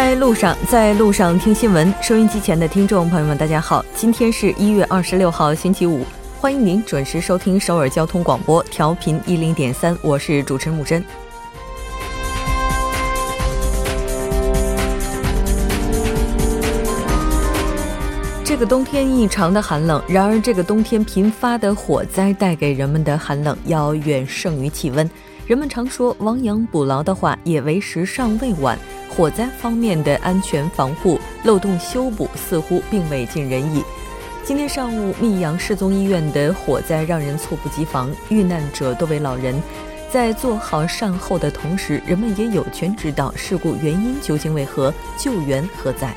[0.00, 1.92] 在路上，在路上听新闻。
[2.00, 6.06] 收音机前的听众朋友们，大家好，今天是一月二十六号，星期五，
[6.40, 11.04] 欢迎您准时收听首尔交通广播，调频一零点三，我是主持人木真。
[18.42, 25.08] 这个冬天异常的寒冷，然而这个冬天频发的火灾带给人们的寒冷要远胜于气温。
[25.46, 28.78] 人们常说亡羊补牢的话，也为时尚未晚。
[29.10, 33.82] 火灾方面的安全防护漏洞修补似乎并未尽人意。
[34.44, 39.60] 今天上午，密阳市宗医院的火灾让人猝不及防，遇难者多为老人。
[40.10, 46.16] 在做好善后的同时，人们也有权知道事故原因究竟为何，救援何在。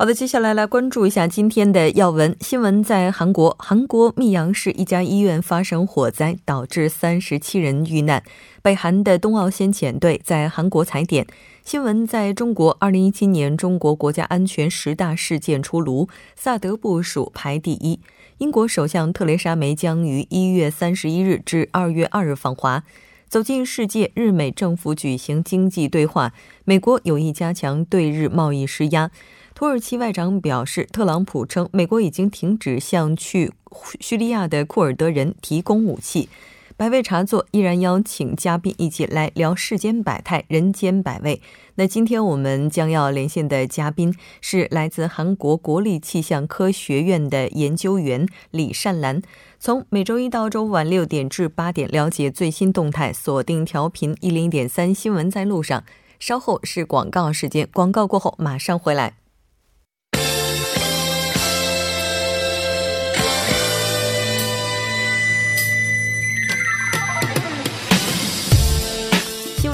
[0.00, 2.84] 好的，接下来来关注一下今天的要闻新闻。
[2.84, 8.22] 在韩国，韩国密阳市一家医院发生火灾，导致三十七人遇难。
[8.62, 11.26] 北韩的冬奥先遣队在韩国踩点。
[11.64, 17.98] 新闻在中国，二零一七年中国国家安全十大事件出炉，萨德部署排第一。
[18.36, 22.84] 英国首相特蕾莎梅将于一月三十一日至二月二日访华。
[23.28, 26.32] 走进世界，日美政府举行经济对话，
[26.64, 29.10] 美国有意加强对日贸易施压。
[29.58, 33.50] 土耳其外长表示，特朗普称美国已经停止向去
[33.98, 36.28] 叙利亚的库尔德人提供武器。
[36.76, 41.42] 百味茶座依然邀请嘉宾一起来聊世间百态、人间百味。
[41.74, 49.20] 那今天我们将要连线的嘉宾是来自韩国国立气象科学院的研究员李善兰。
[49.58, 55.82] 从每周一到周五晚六点至八点，了解最新动态，锁定调频一零点三新闻在路上。
[56.20, 59.14] 稍后是广告时间，广告过后马上回来。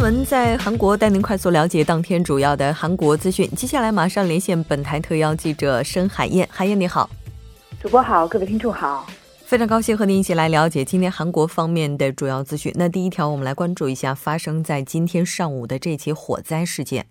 [0.05, 3.51] 文在韩国带您快速了解当天主要的韩国资讯。
[3.57, 7.09] 接下来马上连线本台特邀记者申海燕，海燕你好，
[7.81, 9.07] 主播好，各位听众好，
[9.47, 12.71] 非常高兴和您一起来了解今天韩国方面的主要资讯。
[12.77, 17.07] 那第一条，我们来关注一下发生在今天上午的这起火灾事件。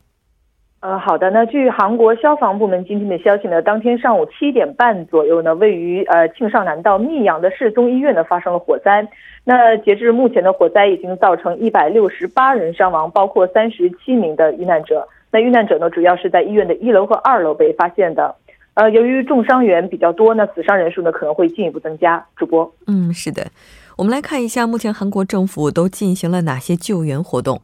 [0.83, 1.29] 呃，好的。
[1.29, 9.07] 那据韩国消防部门今天的消息呢，当天上午七点半左右呢，位于呃庆尚南道密阳的市中医院呢发生了火灾。
[9.45, 15.07] 那截至目前的火灾已经造成一百六十八人伤亡，包括三十七名的遇难者。
[15.31, 18.35] 那遇难者呢，主要是在医院的一楼和二楼被发现的。
[18.73, 22.21] 呃，由于重伤员比较多，那死伤人数呢可能会进一步增加。
[22.35, 23.47] 主播，嗯，是的。
[23.95, 27.61] 我们来看一下，目前韩国政府都进行了哪些救援活动。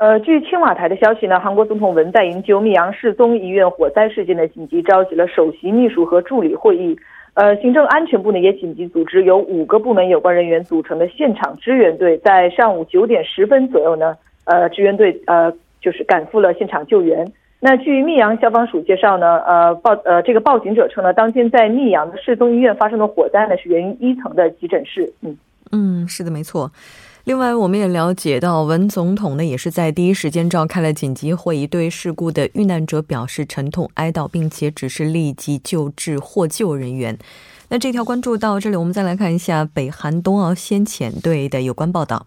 [0.00, 6.98] 呃，据青瓦台的消息呢，韩国总统文在寅就密阳市宗医院火灾事件的紧急召集了首席秘书和助理会议。
[7.34, 14.16] 呃，行政安全部呢也紧急组织由五个部门有关人员组成的现场支援队，在上午九点十分左右呢，
[14.46, 15.52] 呃，支援队呃
[15.82, 17.30] 就是赶赴了现场救援。
[17.60, 25.12] 那据密阳消防署介绍呢，呃报呃这个报警者称呢，当天在密阳的市宗医院发生的火灾呢是源于一层的急诊室。
[25.20, 25.36] 嗯
[25.72, 26.70] 嗯，是的，没错。
[27.30, 37.16] 另外，我们也了解到，文总统呢也是在第一时间召开了紧急会议，对事故的遇难者表示沉痛哀悼，并且指示立即救治获救人员。
[37.68, 42.26] 那这条关注到这里，我们再来看一下北韩冬奥先遣队的有关报道。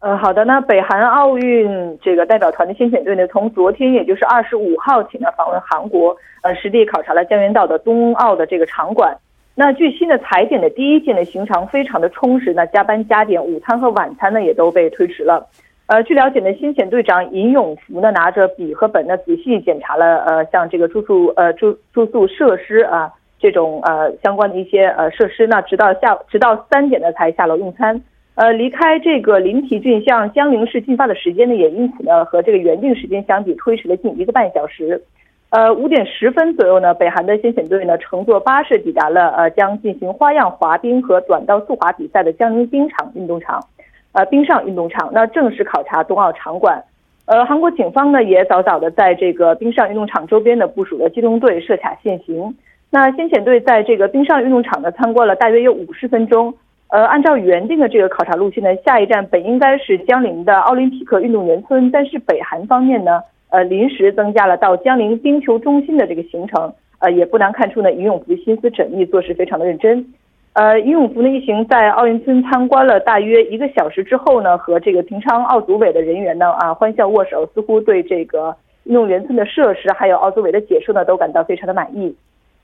[0.00, 9.16] 呃，好的，那北韩奥运这个代表团的先遣队呢，从昨天也就是二十五号起呢，访问韩国，呃，实地考察了江原道的冬奥的这个场馆。
[9.60, 15.46] 那据新的踩点的第一天的行程非常的充实，那加班加点，午餐和晚餐呢也都被推迟了。
[15.84, 28.00] 呃，据了解呢，新遣队长尹永福呢拿着笔和本呢仔细检查了呃像这个住宿呃住住宿设施啊这种呃相关的一些呃设施，那直到下直到三点呢才下楼用餐。
[28.36, 35.02] 呃，离开这个临提郡向江陵市进发的时间呢也因此呢和这个原定时间相比推迟了近一个半小时。
[35.50, 43.60] 呃，五点十分左右呢，北韩的先遣队呢乘坐巴士抵达了呃将进行花样滑冰和短道速滑比赛的江宁冰场运动场，
[44.12, 46.80] 呃冰上运动场，那正式考察冬奥场馆。
[47.26, 52.54] 呃，韩国警方呢也早早的在这个冰上运动场周边呢部署了机动队设卡限行。
[52.88, 56.54] 那先遣队在这个冰上运动场呢参观了大约有五十分钟。
[56.90, 63.20] 呃，按照原定的这个考察路线呢，下一站本应该是江陵的奥林匹克运动员村，但是北韩方面呢。
[63.50, 70.04] 呃，临时增加了到江陵冰球中心的这个行程，呃，也不难看出呢，尹永福心思缜密，做事非常的认真。
[70.52, 78.54] 呃，尹永福呢一行在奥运村参观了大约一个小时之后呢，和这个平昌奥组委的人员呢啊欢笑握手，似乎对这个
[78.84, 82.14] 运动员村的设施还有奥组委的解说呢都感到非常的满意。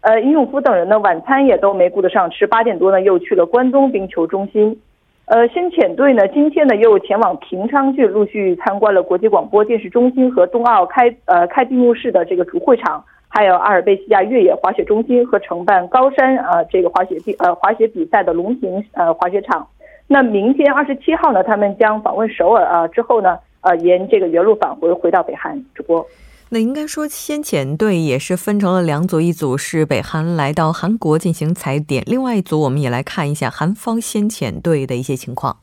[0.01, 4.81] 呃，尹永福等人呢晚餐也都没顾得上吃，八点多呢又去了关东冰球中心。
[5.27, 13.05] 呃，先遣队呢今天呢又前往平昌郡，陆续参观了国际广播电视中心和冬奥开呃开闭幕式的这个主会场。
[13.29, 19.67] 还有阿尔卑西亚越野滑雪中心和承办高山呃这个滑雪比呃滑雪比赛的龙庭呃滑雪场。
[20.07, 25.61] 那明天二十七号呢，他们将访问首尔啊，之后呢呃沿这个原路返回回到北韩。
[25.75, 26.07] 主播，
[26.49, 35.57] 那应该说先遣队也是分成了两组，一组是北韩来到韩国进行踩点，另外一组我们也来看一下韩方先遣队的一些情况。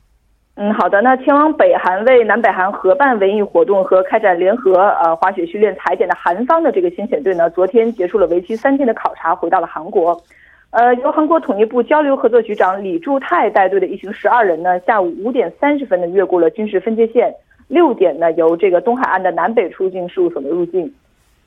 [0.56, 1.01] 嗯，好的。
[1.01, 10.21] 那前往北韩为南北韩合办文艺活动和开展联合呃滑雪训练踩点的韩方的这个先遣队呢，昨天结束了为期三天的考察，回到了韩国。
[10.71, 17.33] 呃，由韩国统一部交流合作局长李柱泰带队的一行十二人呢，下午五点三十分呢越过了军事分界线，
[17.68, 20.94] 六点呢由这个东海岸的南北出境事务所的入境。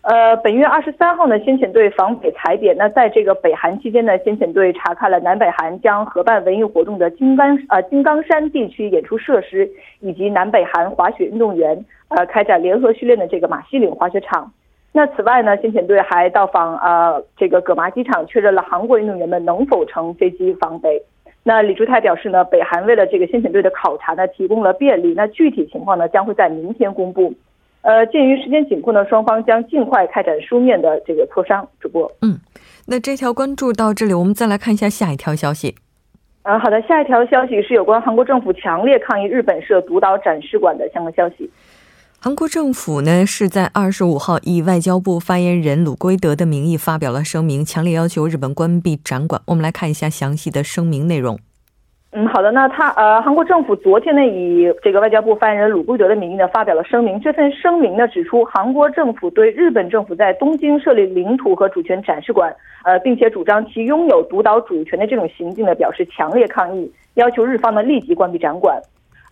[0.03, 2.77] 呃，本月二十三号呢，先遣队访北踩点。
[2.79, 9.69] 那在这个北韩期间呢，先遣队查看了南北韩将合办文艺活动的金刚呃金刚山地区演出设施，
[9.99, 14.53] 以及南北韩滑雪运动员呃开展联合训练的这个马西岭滑雪场。
[14.93, 21.03] 那此外呢，先遣队还到访呃这个葛麻机场，确认了韩国运动员们能否乘飞机访北。
[21.49, 25.15] 那李柱泰表示呢，北韩为了这个先遣队的考察呢，提供了便利。
[25.15, 27.33] 那具体情况呢，将会在明天公布。
[27.83, 31.65] 呃，鉴于时间紧迫呢，双方将尽快开展书面的这个磋商。
[31.79, 32.37] 主播，嗯，
[32.89, 35.77] 那这条关注到这里，我们再来看一下下一条消息。
[36.43, 41.49] 啊，好的，下一条消息是有关韩国政府强烈抗议日本设独岛展示馆的相关消息。
[42.19, 49.41] 韩国政府呢是在二十五号以外交部发言人鲁圭德的名义发表了声明，强烈要求日本关闭展馆。
[49.47, 51.39] 我们来看一下详细的声明内容。
[52.13, 52.51] 嗯，好的。
[52.51, 57.21] 那他呃，韩国政府昨天呢，以这个外交部发言人鲁圭德的名义呢，发表了声明。
[57.21, 62.53] 这份声明呢，指出韩国政府对日本政府在东京设立领土和主权展示馆，
[62.85, 68.81] 呃，并且主张其拥有独岛主权的这种行径呢，表示强烈抗议，要求日方呢立即关闭展馆。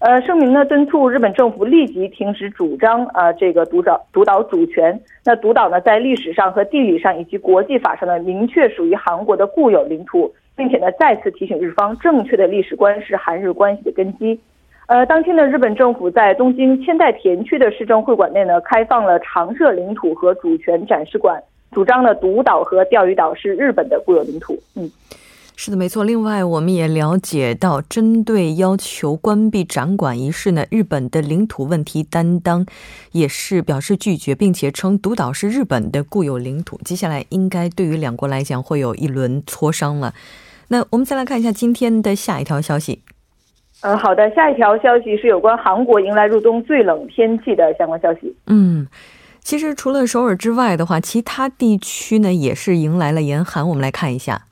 [0.01, 5.01] 呃，声明呢敦促日本政府立即停止主张呃这个独岛独岛主权。
[5.25, 10.33] 那独岛呢，在历史上和地理上以及国际法上呢，明确属于韩国的固有领土。
[10.57, 14.39] 并且呢，再次提醒日方，正确的历史观是韩日关系的根基。
[14.87, 21.43] 呃，当天呢，日本政府在东京千代田区的市政会馆内呢，开放了常设领土和主权展示馆，
[21.73, 24.57] 主张呢，独岛和钓鱼岛是日本的固有领土。
[24.77, 24.89] 嗯，
[25.57, 26.03] 是的，没错。
[26.03, 32.67] 另外，我们也了解到，针对要求关闭展馆一事呢，日本的领土问题担当
[33.13, 36.79] 也是表示拒绝，并且称独岛是日本的固有领土。
[36.85, 40.13] 接下来，应该对于两国来讲，会有一轮磋商了。
[40.69, 43.03] 那我们再来看一下今天的下一条消息。
[43.83, 48.35] 嗯，好的，下一条消息是有关韩国迎来入冬最冷天气的相关消息。
[48.49, 48.89] 嗯，
[49.41, 53.69] 其实除了首尔之外的话，其他地区呢也是迎来了严寒。
[53.69, 54.47] 我们来看一下。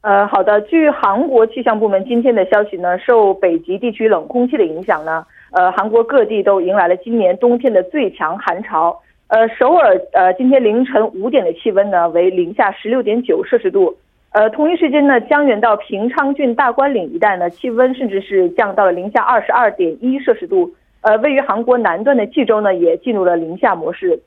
[0.00, 8.96] 呃，好的，据韩国气象部门今天的消息呢，受北极地区冷空气的影响呢，呃，韩国各地都迎来了今年冬天的最强寒潮。
[9.26, 13.94] 呃，首尔呃今天凌晨五点的气温呢为零下十六点九摄氏度。
[14.30, 20.70] 呃，同一时间呢，江原到平昌郡大关岭一带呢，气温甚至是降到了零下二十二点一摄氏度。
[21.00, 24.20] 呃，位于韩国南端的济州呢，也进入了零下模式。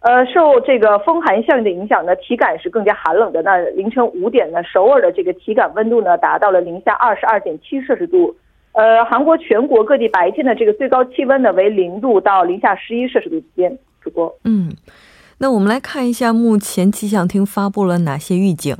[0.00, 3.42] 呃，受这个风寒效应的影响呢，体感是更加寒冷的。
[3.42, 8.36] 那凌晨五点呢，首尔的这个体感温度呢，达到了零下二十二点七摄氏度。
[8.72, 13.76] 呃，韩国全国各地白天的这个最高气温呢，为零度到零下十一摄氏度之间。
[14.00, 14.70] 主播，嗯，
[15.38, 18.76] 那我们来看一下目前气象厅发布了哪些预警。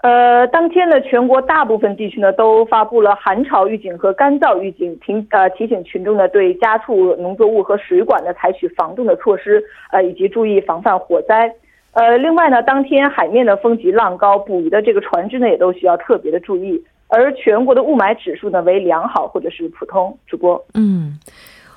[0.00, 11.52] 呃，当天呢，全国大部分地区呢都发布了寒潮预警和干燥预警，提呃提醒群众呢对家畜、农作物和水管呢采取防冻的措施，呃以及注意防范火灾。
[11.94, 16.80] 呃，另外呢，当天海面的风急浪高，捕鱼的这个船只呢也都需要特别的注意。
[17.08, 20.16] 而全国的雾霾指数呢为良好或者是普通。
[20.28, 21.18] 主播，嗯，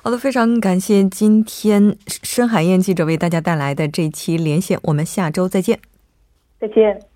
[0.00, 5.80] 好的，非常感谢今天深海燕记者为大家带来的这期连线，我们下周再见。
[6.60, 7.11] 再见。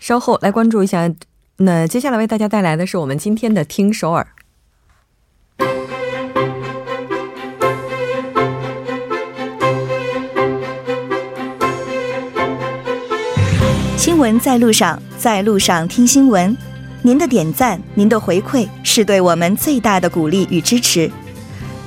[0.00, 1.10] 稍后来关注一下，
[1.58, 4.26] 那接下来为大家带来的是我们今天的听首尔。
[13.96, 16.56] 新闻在路上，在路上听新闻。
[17.02, 21.10] 您的点赞，您的回馈，是对我们最大的鼓励与支持。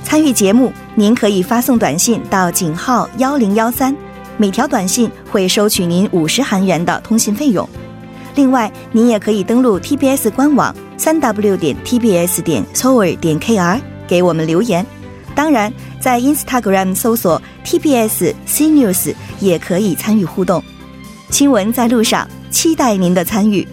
[0.02, 3.94] 参与节目，您可以发送短信到井号幺零幺三，
[4.36, 7.68] 每条短信会收取您五十韩元的通信费用。
[8.34, 14.84] 另外，您也可以登录 TBS 官网三 w 点 tbs 点 s o u r 点 kr 给我们留言。
[15.34, 20.62] 当然，在 Instagram 搜索 TBS CNews 也可以参与互动。
[21.28, 23.66] 新闻在路上，期待您的参与。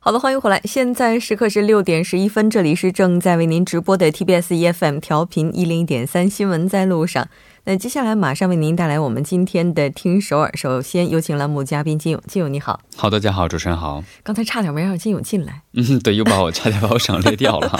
[0.00, 0.60] 好的，欢迎回来。
[0.64, 7.28] 现在时刻是六点十一分，这里是正在为您直播的 TBS EFM 调频一零一点三新闻在路上。
[7.64, 10.50] 那接下来马上为您带来我们今天的听首尔。
[10.54, 12.80] 首先有请栏目嘉宾金勇，金勇你好。
[12.96, 14.02] 好，大家好，主持人好。
[14.22, 15.62] 刚才差点没让金勇进来。
[15.74, 17.78] 嗯，对，又把我差点把我省略掉了。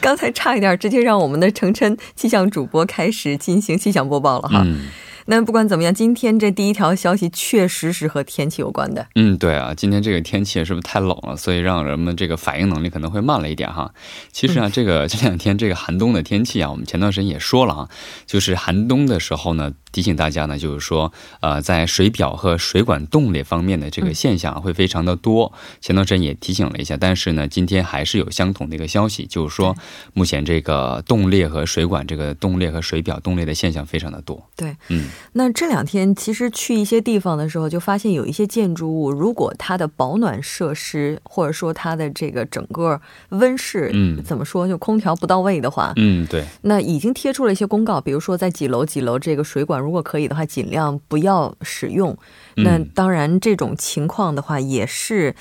[0.00, 4.62] 刚才差一点直接让我们的程琛气象主播开始进行气象播报了哈。
[4.64, 4.88] 嗯。
[5.26, 9.06] 那不管怎么样，今天这第一条消息确实是和天气有关的。
[9.14, 13.92] 嗯，对啊，今天这个天气是不是太冷了，所以让人们这个反应能力可能会慢了一点哈。
[14.32, 17.88] 其实啊，这个这两天这个寒冬的天气啊，我们前段时间也说了啊，
[18.26, 19.72] 就是寒冬的时候呢。
[19.94, 25.52] 提醒大家呢，就是说，呃，在水表和水管冻裂方面的这个现象会非常的多。
[25.80, 29.72] 前段时间也提醒了一下，但是呢，今天还是有相同的一个消息，就是说，
[30.12, 34.44] 目前这个冻裂和水管这个冻裂和水表冻裂的现象非常的多。
[34.56, 49.83] 对，嗯，那这两天其实去一些地方的时候，就发现有一些建筑物，如果它的保暖设施或者说它的这个整个温室，嗯，怎么说，就空调不到位的话，嗯，对，那已经贴出了一些公告，比如说在几楼几楼这个水管。
[49.84, 52.16] 如果可以的话，尽量不要使用。
[52.56, 55.34] 那当然，这种情况的话，也是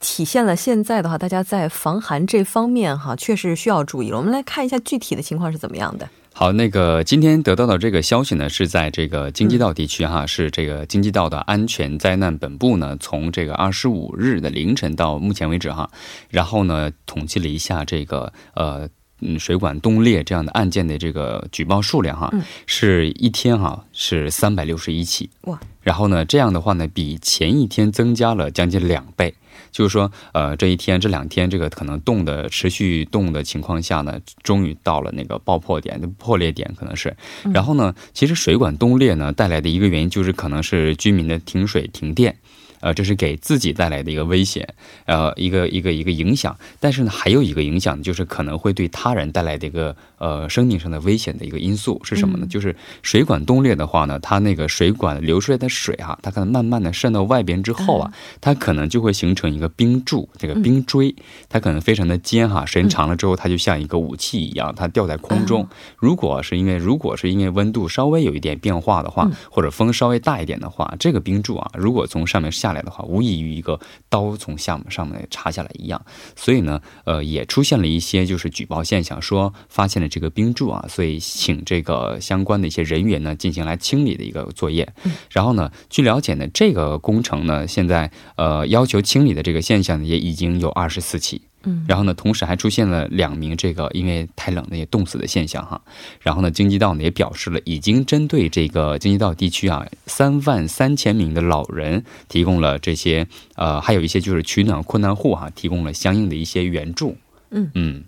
[0.00, 4.18] 体现了现在的话，大家在防寒这方面哈，确实需要注意了。
[4.18, 6.08] 我们来看一下具体的情况是怎么样的。
[6.32, 15.88] 好，那个今天得到的这个消息呢，是在这个京畿道地区哈，是这个京畿道的安全灾难本部呢，从这个二十五日的凌晨到目前为止哈，
[16.28, 18.88] 然后呢，统计了一下这个呃。
[19.20, 22.32] 嗯，水管冻裂这样的案件的这个举报数量哈，
[22.66, 25.58] 是一天哈是三百六十一起哇。
[25.82, 29.34] 然后呢，这样的话呢，比前一天增加了将近两倍。
[29.70, 37.16] 就是说，呃，这一天这两天这个可能冻的持续冻的情况下呢，终于到了那个爆破点、破裂点，可能是。
[37.52, 42.36] 然后呢，其实水管冻裂呢带来的一个原因就是可能是居民的停水停电。
[42.84, 44.68] 呃，这是给自己带来的一个危险，
[45.06, 46.54] 呃，一个一个一个影响。
[46.78, 52.46] 但是呢，还有一个影响，就是可能会对他人带来的一个呃生命上的危险的一个因素是什么呢？
[52.46, 58.12] 就是水管冻裂的话呢，它那个水管流出来的水哈，它可能慢慢的渗到外边之后啊，
[58.42, 61.14] 它可能就会形成一个冰柱，这个冰锥，
[61.48, 65.66] 它可能非常的尖哈，时间长了之后，它就像一个武器一样，它吊在空中。
[65.96, 76.04] 如果是因为如果是因为温度稍微有一点变化的话，或者风稍微大一点的话，这个冰柱啊，如果从上面下来的话，无异于一个刀从下面上面插下来一样，
[76.36, 84.92] 所以呢，呃，也出现了一些就是举报现象，说发现了这个冰柱啊，所以请这个相关的一些人员呢进行来清理的一个作业。
[85.30, 91.42] 然后呢，据了解呢，这个工程呢，现在呃要求清理的这个现象，也已经有二十四起。
[91.64, 95.80] 嗯，然后呢，同时还出现了两名这个因为太冷的也冻死的现象哈。
[96.20, 107.16] 然后呢，京畿道呢也表示了，已经针对这个京畿道地区啊三万三千名的老人提供了这些呃，还有一些就是取暖困难户哈，提供了相应的一些援助。
[107.50, 108.04] 嗯嗯。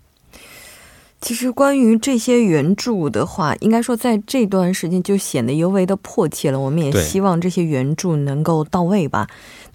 [1.19, 6.61] 其实关于这些援助的话，应该说在这段时间就显得尤为的迫切了。
[6.61, 9.27] 我们也希望这些援助能够到位吧。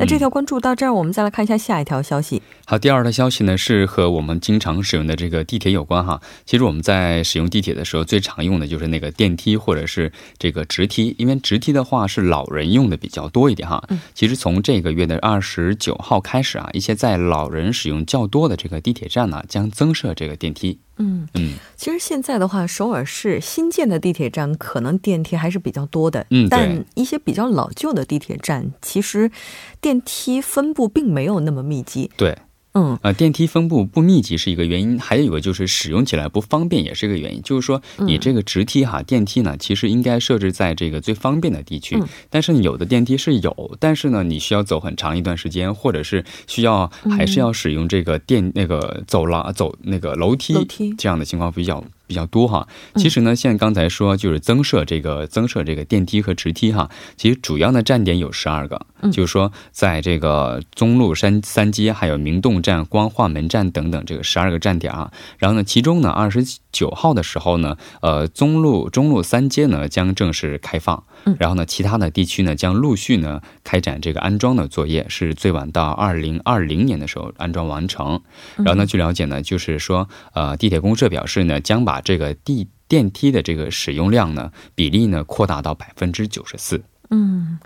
[0.02, 2.42] 那这条关注到这儿，我们再来看一下下一条消息。
[2.66, 6.20] 好，第二条消息呢是和我们经常使用的这个地铁有关哈。
[6.44, 13.88] 其实我们在使用地铁的时候，最常用的就是那个电梯或者是这个直梯，因为直梯的话是老人用的比较多一点哈。
[14.16, 20.80] 其实从这个月的二十九号开始啊，一些在老人使用较多的这个地铁站呢，将增设这个电梯。
[20.98, 29.32] 嗯嗯，其实现在的话，首尔市新建的地铁站可能电梯还是比较多的，嗯，但一些比较老旧的地铁站，其实
[29.80, 32.10] 电梯分布并没有那么密集。
[32.16, 32.38] 对。
[32.74, 37.42] 嗯，呃，电梯分布不密集是一个原因，还有一个就是使用起来不方便也是一个原因。
[37.42, 42.02] 就是说，你这个直梯哈，电梯呢，其实应该设置在这个最方便的地区。
[42.30, 50.56] 但是有的电梯是有，但是呢，你需要走很长一段时间，或者是需要还是要使用这个电那个走廊走那个楼梯
[50.98, 51.84] 这样的情况比较。
[52.12, 71.04] 比较多哈，其实呢，像刚才说就是增设这个增设这个电梯和直梯哈，其实主要的站点有十二个，就是说在这个中路山三街还有明洞站、光化门站等等这个十二个站点啊，然后呢，其中呢二十九号的时候呢，呃，中路中路三街呢将正式开放。
[71.38, 78.22] 然后呢，其他的地区呢将陆续呢开展这个安装的作业，是最晚到二零二零年的时候安装完成。
[78.58, 86.84] 然后呢，据了解呢，就是说，呃，地铁公社表示呢，将把这个地电梯的这个使用量呢比例呢扩大到百分之九十四。
[87.10, 87.60] 嗯，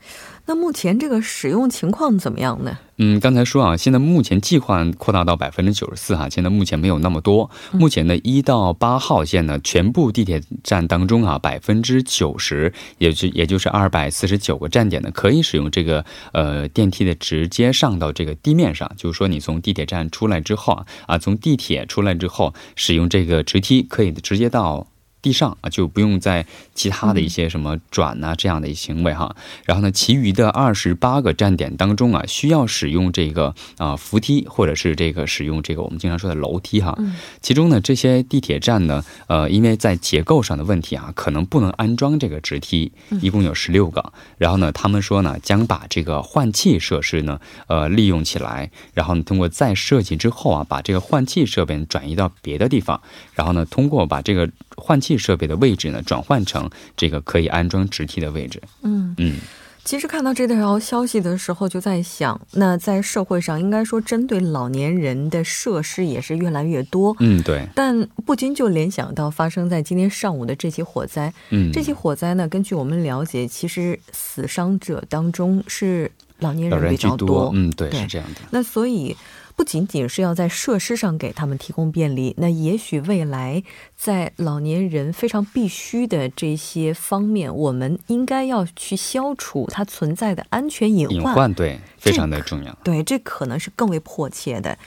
[0.48, 2.78] 那目前这个使用情况怎么样呢？
[2.98, 7.50] 嗯，刚才说啊，现在目前计划扩大到百分之九十四哈，现在目前没有那么多。
[7.72, 18.90] 目前呢，一到八号线呢，全部地铁站当中啊，百分之九十，也就也就是二百四十九个站点呢，可以使用这个呃电梯的直接上到这个地面上。
[18.96, 24.88] 就是说，你从地铁站出来之后啊，啊，从地铁出来之后，使用这个直梯可以直接到。
[25.26, 29.36] 地上啊，就不用在其他的一些什么转呐这样的行为哈。
[29.64, 36.96] 然后呢，其余的二十八个站点当中啊，需要使用这个啊扶梯或者是这个使用这个我们经常说的楼梯哈。
[37.42, 44.14] 其中呢，这些地铁站呢，呃，因为在结构上的问题啊，可能不能安装这个直梯，一共有十六个。
[44.38, 53.02] 然后呢，他们说呢，将把这个换气设施呢，呃，利用起来，然后呢，通过再设计之后啊，把这个换气设备转移到别的地方，
[53.34, 58.62] 然后呢，通过把这个换气设备的位置呢，转换成这个可以安装直梯的位置。
[58.84, 59.36] 嗯嗯，
[59.84, 67.16] 其实看到这条消息的时候，就在想，那在社会上应该说，针对老年人的设施也是越来越多。
[67.20, 67.68] 嗯，对。
[67.76, 71.32] 但不禁就联想到发生在今天上午的这起火灾。
[71.52, 77.52] 嗯，这起火灾呢，根据我们了解，其实死伤者当中是老年人比较多。
[77.54, 78.42] 嗯，对，是这样的。
[78.52, 79.16] 那所以。
[79.58, 83.64] 不仅仅是要在设施上给他们提供便利，那也许未来
[83.96, 91.16] 在老年人非常必须的这些方面，我们应该要去消除它存在的安全隐患。
[91.16, 92.78] 隐患对，非常的重要。
[92.84, 94.78] 对，这可能是更为迫切的。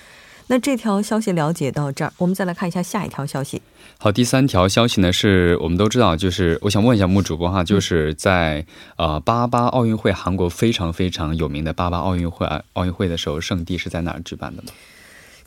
[0.48, 3.62] 那这条消息了解到这儿，我们再来看一下下一条消息。
[3.98, 8.64] 好，第三条消息呢，是我们都知道，就是我想问一下木主播哈，就是在
[8.96, 14.72] 呃八八奥运会，韩国非常非常有名的八八奥运会啊，奥运会的时候，圣地是在哪儿举办的呢？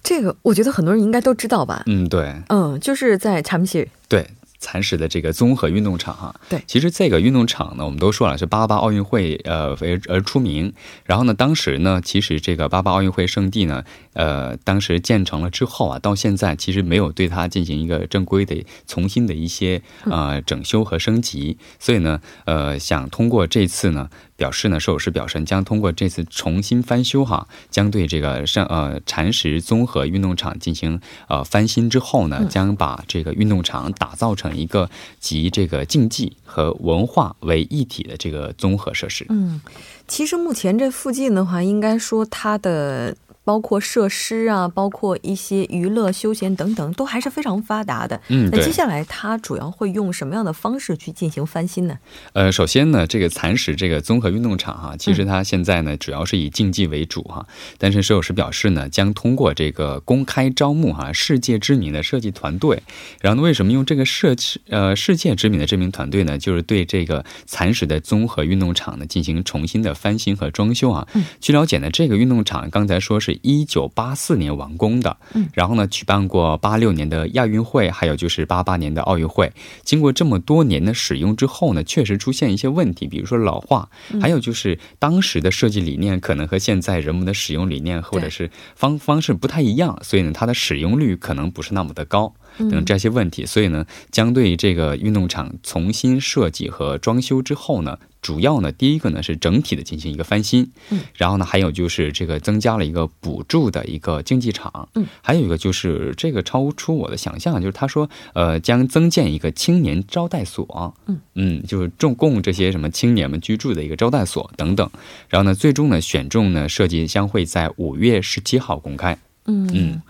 [0.04, 1.84] 这个我觉得很多人应该都知道吧？
[1.86, 3.88] 嗯，对，嗯，就是在长崎。
[4.08, 4.28] 对。
[4.62, 10.72] 蚕食的这个综合运动场哈，对，其实这个运动场呢，我们都说了是八八奥运会呃为而出名。
[11.04, 21.58] 然后呢，当时呢，其实这个八八奥运会圣地呢，呃，当时建成了之后啊，到现在其实没有对它进行一个正规的重新的一些呃整修和升级。
[21.80, 24.10] 所以呢，呃，想通过这次呢。
[24.42, 39.28] 表示呢，设有师表示将通过这次重新翻修哈，将对这个上呃禅石综合运动场进行呃翻新之后呢，将把这个运动场打造成一个集这个竞技和文化为一体的这个综合设施。
[39.30, 39.62] 嗯，
[40.08, 43.16] 其实目前这附近的话，应该说它的。
[43.44, 48.22] 包括设施啊，包括一些娱乐休闲等等，都还是非常发达的。
[48.28, 51.98] 嗯，那接下来它主要会用什么样的方式去进行翻新呢？
[52.34, 57.48] 呃，首先呢，这个蚕食这个综合运动场哈，其实它现在呢主要是以竞技为主哈。
[57.80, 62.84] 但是，设有师表示呢，将通过这个公开招募哈世界知名的设计团队。
[63.22, 66.38] 然后呢，为什么用这个设计呃世界知名的这名团队呢？
[66.38, 71.08] 就是对这个蚕食的综合运动场呢进行重新的翻新和装修啊。
[71.16, 73.31] 嗯，据了解呢，这个运动场刚才说是。
[73.42, 79.52] 一九八四年完工的，嗯，然后呢，举办过八六年的亚运会，还有就是八八年的奥运会。
[79.84, 83.90] 经过这么多年的使用之后呢，确实出现一些问题，比如说老化，
[84.22, 92.34] 还有就是当时的设计理念可能和现在人们的使用理念或者是方方式不太一样，所以呢，它的使用率可能不是那么的高。
[92.58, 111.20] 等这些问题，所以呢，将对这个运动场重新设计和装修之后呢，主要呢，第一个呢是整体的进行一个翻新，嗯，然后呢，还有就是这个增加了一个补助的一个竞技场，嗯，还有一个就是这个超出我的想象，就是他说，呃，将增建一个青年招待所，嗯。
[111.34, 114.90] 嗯，就是重供这些什么青年们居住的一个招待所等等，
[115.30, 119.70] 然后呢，最终呢，选中呢设计将会在五月十七号公开，嗯。
[119.74, 120.02] 嗯。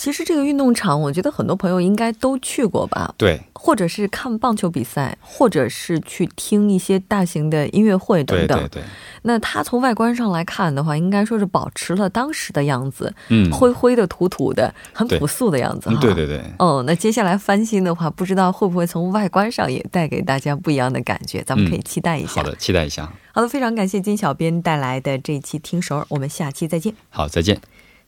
[0.00, 3.14] 其实这个运动场，我觉得很多朋友应该都去过吧？
[3.18, 8.58] 对，或者是看棒球比赛，或者是去听一些大型的音乐会等等。
[8.60, 8.82] 对对对。
[9.20, 15.98] 那它从外观上来看的话，应该说是保持了当时的样子，嗯，灰灰的、土土的，很朴素的样子哈。
[16.00, 16.42] 对对对。
[16.58, 21.42] 哦，那接下来翻新的话，不知道会不会从外观上也带给大家不一样的感觉？
[21.42, 22.40] 咱们可以期待一下。
[22.40, 23.12] 好的，期待一下。
[23.32, 26.94] 好的，非常感谢金小编带来的这一期听首尔，我们下期再见。
[27.10, 27.60] 好，再见。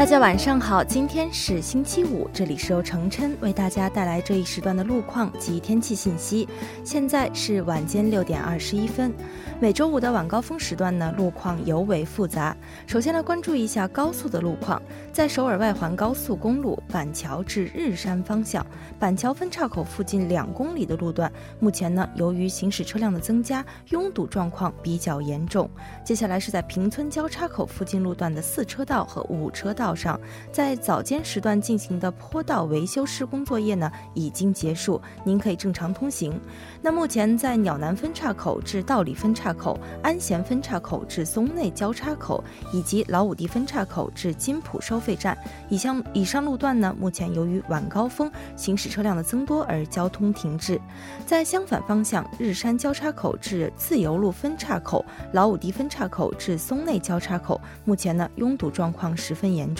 [0.00, 6.48] 大家晚上好，今天是星期五，这里是由程琛为大家带来这一时段的路况及天气信息。
[6.82, 9.12] 现在是晚间六点二十一分。
[9.60, 12.56] 每周五的晚高峰时段呢，路况尤为复杂。
[12.86, 14.80] 首先来关注一下高速的路况，
[15.12, 18.66] 在首尔外环高速公路板桥至日山方向，
[18.98, 25.68] 板桥分岔口附近两公里的路段，目前呢由于行驶车辆的增加，拥堵状况比较严重。
[26.02, 30.18] 接下来是在平村交叉口附近路段的四车道和五车道上，
[30.50, 36.40] 在早间时段进行的坡道维修施工作业呢已经结束，您可以正常通行。
[36.82, 39.54] 那目前在鸟南分岔口至道里分岔。
[39.60, 45.36] 口安贤分岔口至松内交叉口，以及老五地分岔口至金浦收费站，
[45.68, 50.80] 以上以上路段呢，目前由于晚高峰行驶车辆的增多而交通停滞。
[51.26, 59.79] 在相反方向，日山交叉口至自由路分岔口、老五地分岔口至松内交叉口，目前呢拥堵状况十分严重。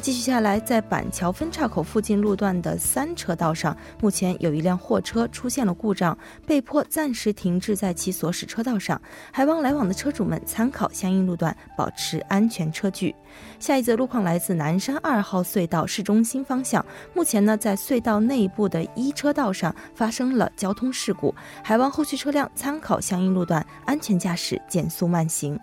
[0.00, 9.00] 继续下来，在板桥分岔口附近路段的三车道上，目前有一辆货车出现了故障，被迫暂时停滞在其所驶车道上。
[9.30, 13.14] 还望来往的车主们参考相应路段，保持安全车距。
[13.58, 25.58] 下一则路况来自南山二号隧道市中心方向，目前呢在隧道内部的一车道上发生了交通事故，还望后续车辆参考相应路段，安全驾驶，减速慢行。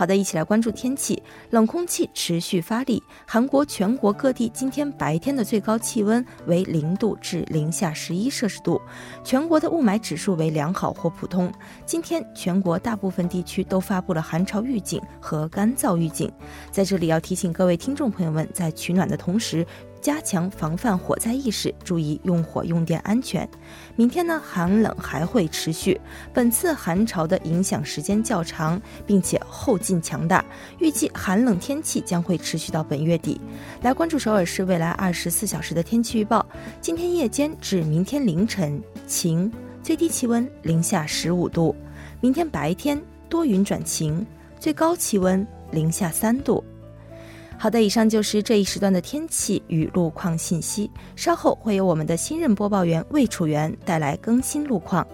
[0.00, 1.22] 好的，一起来关注天气。
[1.50, 8.80] 冷空气持续发力，韩国全国各地今天白天的最高气温为零度至零下十一摄氏度，
[9.22, 11.52] 全国的雾霾指数为良好或普通。
[11.84, 16.32] 今天全国大部分地区都发布了寒潮预警和干燥预警。
[16.70, 19.66] 在这里要提醒各位听众朋友们，在取暖的同时。
[20.00, 23.48] 加强防范火灾意识，注意用火用电安全。
[23.96, 26.00] 明天呢，寒冷还会持续，
[26.32, 30.44] 本次寒潮的影响时间较长，并且后劲强大，
[30.78, 33.40] 预计寒冷天气将会持续到本月底。
[33.82, 36.44] 来关注首尔市未来二十四小时的天气预报：
[36.80, 41.74] 今天夜间至明天凌晨晴，最低气温零下十五度；
[42.20, 44.26] 明天白天多云转晴，
[44.58, 46.64] 最高气温零下三度。
[47.62, 50.90] 好的，以上就是这一时段的天气与路况信息。
[51.14, 55.06] 稍后会有我们的新任播报员魏楚元带来更新路况。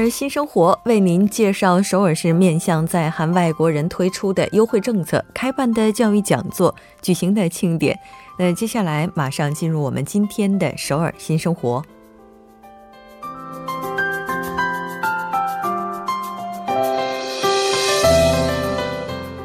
[0.00, 7.98] 尔新生活为您介绍首尔市面向在韩外国人推出的优惠政策、开办的教育讲座、举行的庆典。
[8.38, 11.84] 那接下来马上进入我们今天的首尔新生活。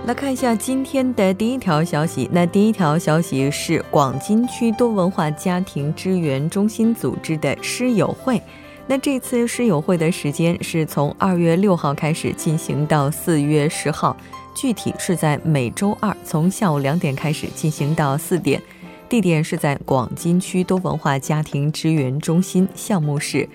[0.05, 2.29] 来看一下今天的第一条消息。
[2.31, 8.41] 那第一条消息是广金区多文化家庭支援中心组织的诗友会。
[8.87, 14.15] 那这次诗友会的时间是从二月六号开始进行到四月十号，
[14.55, 18.61] 具体是在每周二从下午两点开始进行到四点，
[19.09, 23.49] 地点是在广金区多文化家庭支援中心项目室。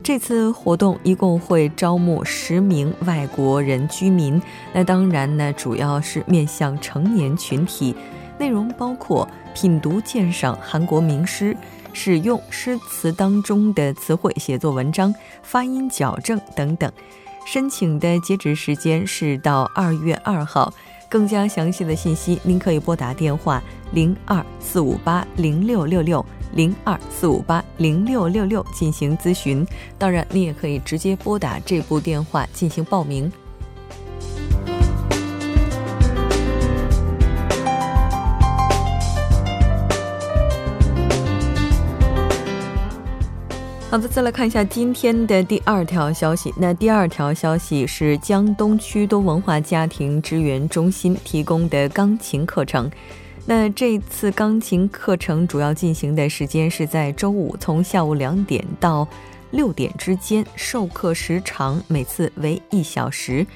[0.00, 4.40] 这次活动一共会招募十名外国人居民，
[4.72, 7.96] 那当然呢主要是面向成年群体，
[8.38, 11.54] 内容包括品读鉴赏韩国名诗。
[11.92, 16.90] 使用诗词当中的词汇写作文章，发音矫正等等。
[17.44, 20.72] 申请的截止时间是到二月二号。
[21.10, 26.22] 更加详细的信息，您可以拨打电话零二四五八零六六六
[26.52, 29.66] 零二四五八零六六六进行咨询。
[29.96, 33.32] 当然，你也可以直接拨打这部电话进行报名。
[43.90, 46.52] 好的，再来看一下今天的第二条消息。
[46.58, 52.90] 那第二条消息是江东区多文化家庭支援中心提供的钢琴课程。
[53.46, 59.08] 那这次钢琴课程主要进行的时间是在周五，从下午两点到
[59.52, 63.46] 六点之间，授课时长每次为一小时。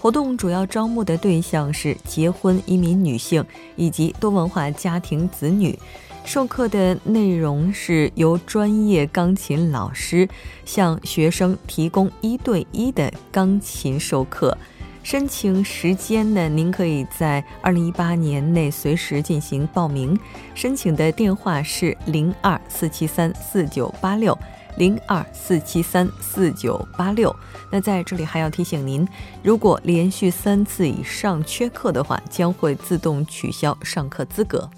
[0.00, 3.44] 活动主要招募的对象是结婚移民女性
[3.76, 5.78] 以及多文化家庭子女。
[6.24, 10.26] 授课的内容是由专业钢琴老师
[10.64, 14.56] 向学生提供一对一的钢琴授课。
[15.02, 20.18] 申请时间呢，您可以在二零一八年内随时进行报名。
[20.54, 24.36] 申请的电话是零二四七三四九八六
[24.78, 27.34] 零二四七三四九八六。
[27.70, 29.06] 那在这里还要提醒您，
[29.42, 34.70] 如果连续三次以上缺课的话，将会自动取消上课资格。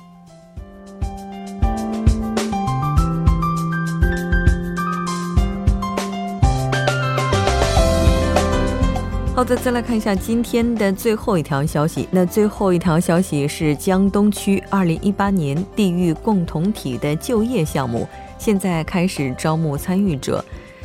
[9.44, 12.08] 再，再来看一下今天的最后一条消息。
[12.10, 20.42] 那最后一条消息是江东区2018年地域共同体的就业项目，现在开始招募参与者。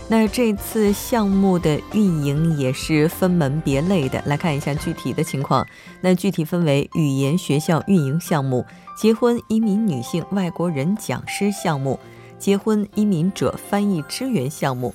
[0.09, 5.65] 那这次项目的运营也是分门别类的，来看一下具体的情况。
[6.01, 8.65] 那具体分为语言学校运营项目、
[8.97, 11.97] 结婚移民女性外国人讲师项目、
[12.37, 14.93] 结婚移民者翻译支援项目。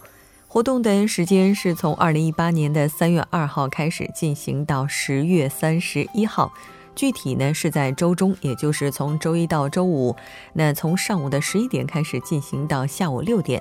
[0.54, 6.52] 活动的时间是从二零一八年的三月二号开始进行到十月三十一号，
[6.94, 10.14] 具体呢是在周中，也就是从周一到周五，
[10.52, 13.60] 那从上午的十一点开始进行到下午六点，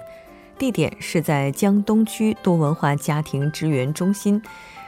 [0.59, 4.39] 地点是在江东区多文化家庭支援中心。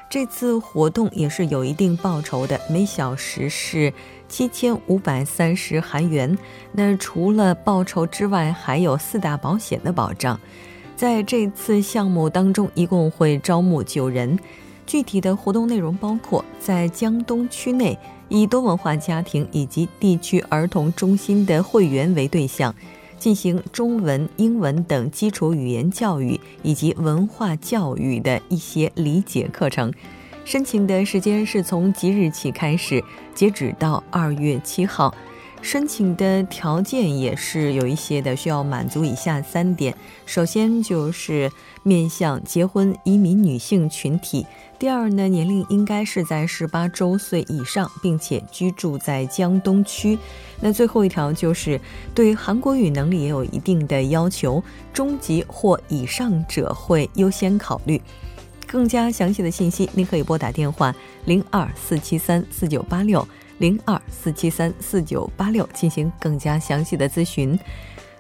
[0.07, 3.91] 这次活动也是有一定报酬的，每小时是
[4.27, 6.37] 七千五百三十韩元。
[6.71, 10.39] 那除了报酬之外，还有四大保险的保障。
[10.95, 14.39] 在这次项目当中，一共会招募九人。
[14.87, 17.97] 具体的活动内容包括，在江东区内
[18.29, 22.73] 以多文化家庭以及地区儿童中心的会员为对象，
[23.17, 29.91] 进行中文、英文等基础语言教育以及文化教育的一些理解课程。
[30.45, 33.03] 申请的时间是从即日起开始，
[33.33, 35.13] 截止到二月七号。
[35.61, 44.45] 申请的条件也是有一些的，需要满足以下三点：首先就是面向结婚移民女性群体；
[44.77, 50.15] 第二呢，年龄应该是在十八周岁以上，并且居住在江东区；
[50.61, 51.81] 那最后一条就是
[52.13, 54.63] 对韩国语能力也有一定的要求，
[54.93, 57.99] 中级或以上者会优先考虑。
[58.67, 60.93] 更加详细的信息，您可以拨打电话
[61.25, 63.27] 零二四七三四九八六。
[63.57, 67.57] 零二四七三四九八六进行更加详细的咨询。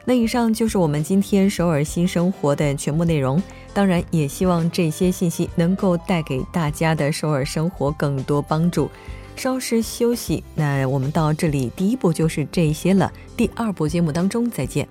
[0.07, 3.41] 那以上就是我们今天首尔新生活的全部内容。
[3.73, 8.89] 当然，也希望这些信息能够带给大家的首尔生活更多帮助。
[9.35, 13.11] 稍事休息，那我们到这里第一步就是这些了。
[13.35, 14.87] 第二部节目当中再见。